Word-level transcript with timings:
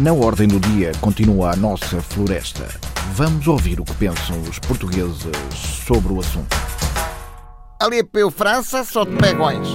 Na 0.00 0.12
ordem 0.12 0.46
do 0.46 0.60
dia 0.60 0.92
continua 1.00 1.54
a 1.54 1.56
nossa 1.56 2.00
floresta. 2.00 2.68
Vamos 3.14 3.48
ouvir 3.48 3.80
o 3.80 3.84
que 3.84 3.94
pensam 3.94 4.40
os 4.42 4.56
portugueses 4.60 5.32
sobre 5.84 6.12
o 6.12 6.20
assunto. 6.20 6.56
Ali 7.82 8.04
pelo 8.04 8.30
França, 8.30 8.84
sou 8.84 9.04
de 9.04 9.16
Pegões. 9.16 9.66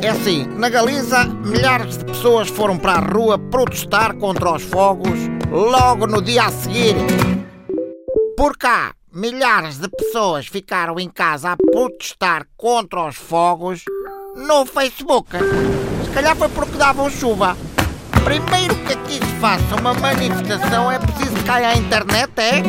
É 0.00 0.08
assim, 0.08 0.46
na 0.56 0.70
Galiza, 0.70 1.26
milhares 1.26 1.98
de 1.98 2.04
pessoas 2.06 2.48
foram 2.48 2.78
para 2.78 2.92
a 2.94 3.12
rua 3.12 3.38
protestar 3.38 4.16
contra 4.16 4.54
os 4.54 4.62
fogos 4.62 5.18
logo 5.50 6.06
no 6.06 6.22
dia 6.22 6.44
a 6.44 6.50
seguir. 6.50 6.94
Por 8.38 8.56
cá, 8.56 8.94
milhares 9.12 9.76
de 9.76 9.88
pessoas 9.90 10.46
ficaram 10.46 10.98
em 10.98 11.10
casa 11.10 11.52
a 11.52 11.56
protestar 11.58 12.46
contra 12.56 13.06
os 13.06 13.16
fogos 13.16 13.84
no 14.34 14.64
Facebook. 14.64 15.36
Se 16.06 16.10
calhar 16.14 16.34
foi 16.36 16.48
porque 16.48 16.78
davam 16.78 17.10
chuva. 17.10 17.54
Primeiro 18.24 18.74
que 18.86 18.92
aqui 18.92 19.14
se 19.14 19.34
faça 19.40 19.76
uma 19.80 19.94
manifestação 19.94 20.90
é 20.90 20.98
preciso 20.98 21.34
que 21.34 21.44
caia 21.44 21.68
a 21.68 21.76
internet, 21.76 22.30
é? 22.38 22.62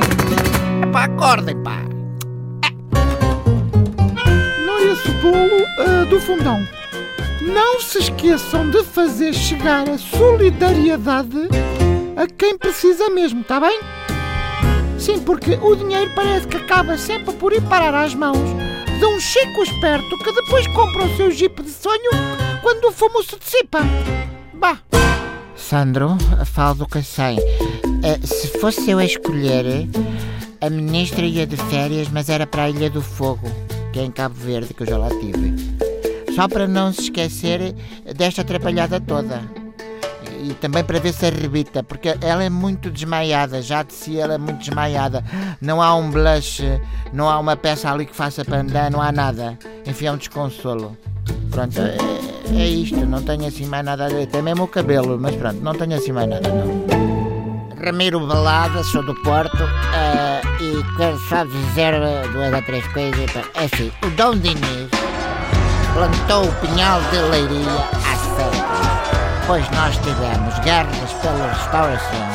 Pá, 0.91 1.03
acordem, 1.05 1.61
pá. 1.63 1.77
Não 4.65 4.79
é 4.79 4.83
esse 4.93 5.09
bolo 5.21 5.65
ah, 5.79 6.05
do 6.05 6.19
fundão. 6.19 6.67
Não 7.41 7.79
se 7.79 7.99
esqueçam 7.99 8.69
de 8.71 8.83
fazer 8.83 9.33
chegar 9.33 9.87
a 9.87 9.97
solidariedade 9.97 11.49
a 12.15 12.27
quem 12.27 12.57
precisa 12.57 13.09
mesmo, 13.09 13.43
tá 13.43 13.59
bem? 13.59 13.79
Sim, 14.97 15.19
porque 15.19 15.59
o 15.61 15.75
dinheiro 15.75 16.11
parece 16.15 16.47
que 16.47 16.57
acaba 16.57 16.97
sempre 16.97 17.33
por 17.33 17.53
ir 17.53 17.61
parar 17.63 17.93
às 17.93 18.15
mãos 18.15 18.37
de 18.97 19.05
um 19.05 19.19
chico 19.19 19.63
esperto 19.63 20.17
que 20.19 20.31
depois 20.31 20.65
compra 20.67 21.03
o 21.03 21.17
seu 21.17 21.29
jipe 21.29 21.61
de 21.61 21.71
sonho 21.71 22.11
quando 22.61 22.85
o 22.85 22.91
fumo 22.91 23.21
se 23.21 23.37
dissipa. 23.37 23.79
Bah! 24.53 24.79
Sandro, 25.55 26.17
falo 26.45 26.75
do 26.75 26.85
que 26.87 27.01
sei. 27.01 27.37
Eh, 28.03 28.19
se 28.23 28.59
fosse 28.59 28.89
eu 28.89 28.99
a 28.99 29.05
escolher, 29.05 29.87
a 30.59 30.69
ministra 30.69 31.25
ia 31.25 31.45
de 31.45 31.57
férias, 31.57 32.09
mas 32.09 32.29
era 32.29 32.45
para 32.45 32.63
a 32.63 32.69
Ilha 32.69 32.89
do 32.89 33.01
Fogo, 33.01 33.49
que 33.91 33.99
é 33.99 34.03
em 34.03 34.11
Cabo 34.11 34.35
Verde, 34.35 34.73
que 34.73 34.83
eu 34.83 34.87
já 34.87 34.97
lá 34.97 35.09
tive. 35.09 35.55
Só 36.35 36.47
para 36.47 36.67
não 36.67 36.91
se 36.91 37.03
esquecer 37.03 37.73
desta 38.15 38.41
atrapalhada 38.41 38.99
toda. 38.99 39.41
E 40.41 40.53
também 40.55 40.83
para 40.83 40.99
ver 40.99 41.13
se 41.13 41.25
arrebita, 41.25 41.83
porque 41.83 42.17
ela 42.19 42.43
é 42.43 42.49
muito 42.49 42.91
desmaiada, 42.91 43.61
já 43.61 43.83
de 43.83 43.93
si 43.93 44.19
ela 44.19 44.33
é 44.33 44.37
muito 44.37 44.59
desmaiada. 44.59 45.23
Não 45.61 45.81
há 45.81 45.95
um 45.95 46.11
blush, 46.11 46.61
não 47.13 47.29
há 47.29 47.39
uma 47.39 47.55
peça 47.55 47.89
ali 47.89 48.05
que 48.05 48.15
faça 48.15 48.43
para 48.43 48.59
andar, 48.59 48.91
não 48.91 49.01
há 49.01 49.11
nada. 49.11 49.57
Enfim, 49.85 50.07
é 50.07 50.11
um 50.11 50.17
desconsolo. 50.17 50.97
Pronto, 51.49 51.79
é, 51.79 51.97
é 52.57 52.67
isto, 52.67 53.05
não 53.05 53.21
tenho 53.21 53.47
assim 53.47 53.65
mais 53.65 53.85
nada 53.85 54.05
a 54.05 54.07
dizer. 54.07 54.23
Até 54.23 54.41
mesmo 54.41 54.63
o 54.63 54.67
cabelo, 54.67 55.17
mas 55.19 55.35
pronto, 55.35 55.59
não 55.61 55.73
tenho 55.73 55.95
assim 55.95 56.11
mais 56.11 56.29
nada, 56.29 56.49
não. 56.49 57.03
Ramiro 57.83 58.25
Balada, 58.25 58.81
sou 58.83 59.03
do 59.03 59.13
Porto 59.23 59.63
eh, 59.93 60.41
e 60.61 60.95
quero 60.95 61.19
só 61.27 61.43
dizer 61.43 61.93
eh, 61.93 62.23
duas 62.31 62.53
ou 62.53 62.61
três 62.61 62.87
coisas. 62.87 63.29
É 63.55 63.65
assim, 63.65 63.91
o 64.05 64.09
Dom 64.11 64.37
Diniz 64.37 64.89
plantou 65.93 66.45
o 66.45 66.53
pinhal 66.65 67.01
de 67.11 67.17
Leiria 67.17 67.87
há 67.91 68.15
séculos. 68.35 68.83
Pois 69.45 69.69
nós 69.71 69.97
tivemos 69.97 70.57
guerras 70.59 71.13
pela 71.21 71.51
restauração, 71.51 72.29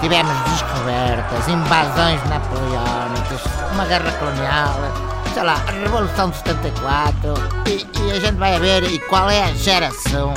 tivemos 0.00 0.32
descobertas, 0.50 1.48
invasões 1.48 2.20
napoleónicas, 2.30 3.42
uma 3.74 3.84
guerra 3.84 4.12
colonial, 4.12 5.15
sei 5.36 5.44
lá, 5.44 5.56
Revolução 5.82 6.30
de 6.30 6.38
74 6.38 7.34
e, 7.68 8.08
e 8.08 8.10
a 8.10 8.18
gente 8.18 8.36
vai 8.36 8.58
ver 8.58 8.84
e 8.84 8.98
qual 8.98 9.28
é 9.28 9.44
a 9.44 9.52
geração 9.52 10.32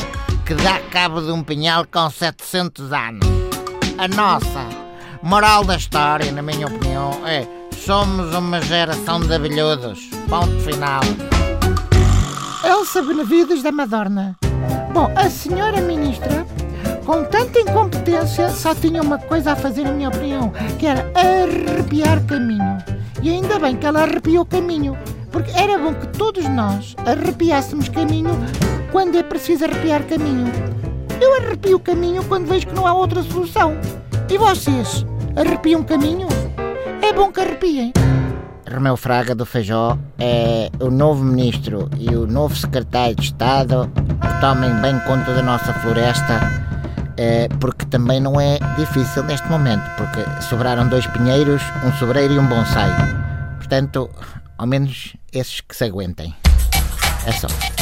que 0.45 0.53
dá 0.53 0.77
cabo 0.91 1.21
de 1.21 1.31
um 1.31 1.41
pinhal 1.41 1.85
com 1.89 2.09
700 2.09 2.91
anos 2.91 3.25
a 3.97 4.09
nossa. 4.09 4.59
Moral 5.23 5.63
da 5.63 5.77
história, 5.77 6.29
na 6.33 6.41
minha 6.41 6.67
opinião, 6.67 7.11
é 7.25 7.47
somos 7.77 8.35
uma 8.35 8.61
geração 8.61 9.21
de 9.21 9.33
abelhudos. 9.33 10.09
Ponto 10.27 10.59
final. 10.59 10.99
Elsa 12.65 13.01
Benavides 13.01 13.63
da 13.63 13.71
Madorna. 13.71 14.35
Bom, 14.93 15.09
a 15.15 15.29
senhora 15.29 15.79
ministra, 15.79 16.45
com 17.05 17.23
tanta 17.23 17.61
incompetência, 17.61 18.49
só 18.49 18.75
tinha 18.75 19.01
uma 19.01 19.17
coisa 19.17 19.53
a 19.53 19.55
fazer, 19.55 19.83
na 19.83 19.93
minha 19.93 20.09
opinião, 20.09 20.51
que 20.77 20.85
era 20.85 21.09
arrepiar 21.15 22.21
caminho. 22.25 22.88
E 23.21 23.29
ainda 23.29 23.59
bem 23.59 23.75
que 23.75 23.85
ela 23.85 24.03
arrepiou 24.03 24.45
caminho, 24.45 24.97
porque 25.31 25.51
era 25.51 25.77
bom 25.77 25.93
que 25.93 26.07
todos 26.07 26.47
nós 26.47 26.95
arrepiássemos 27.05 27.89
caminho 27.89 28.31
quando 28.91 29.17
é 29.17 29.23
preciso 29.23 29.65
arrepiar 29.65 30.03
caminho. 30.03 30.51
Eu 31.21 31.35
arrepio 31.35 31.79
caminho 31.79 32.23
quando 32.25 32.47
vejo 32.47 32.67
que 32.67 32.73
não 32.73 32.87
há 32.87 32.93
outra 32.93 33.21
solução. 33.23 33.77
E 34.29 34.37
vocês? 34.37 35.05
Arrepiam 35.35 35.83
caminho? 35.83 36.27
É 37.01 37.11
bom 37.11 37.31
que 37.31 37.41
arrepiem. 37.41 37.91
Romeu 38.71 38.95
Fraga 38.95 39.33
do 39.33 39.45
Feijó 39.45 39.97
é 40.19 40.69
o 40.79 40.91
novo 40.91 41.23
ministro 41.23 41.89
e 41.97 42.15
o 42.15 42.27
novo 42.27 42.55
secretário 42.55 43.15
de 43.15 43.23
Estado 43.23 43.91
que 44.21 44.41
tomem 44.41 44.73
bem 44.75 44.99
conta 45.07 45.33
da 45.33 45.41
nossa 45.41 45.73
floresta, 45.73 46.39
porque 47.59 47.85
também 47.85 48.19
não 48.19 48.39
é 48.39 48.57
difícil 48.77 49.23
neste 49.23 49.47
momento, 49.47 49.83
porque 49.97 50.23
sobraram 50.43 50.87
dois 50.87 51.05
pinheiros, 51.07 51.61
um 51.85 51.91
sobreiro 51.93 52.33
e 52.33 52.39
um 52.39 52.47
bonsai. 52.47 52.89
Portanto, 53.57 54.09
ao 54.57 54.67
menos 54.67 55.15
esses 55.31 55.61
que 55.61 55.75
se 55.75 55.85
aguentem. 55.85 56.35
É 57.25 57.31
só. 57.31 57.78